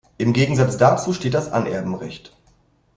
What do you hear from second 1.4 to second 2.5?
Anerbenrecht.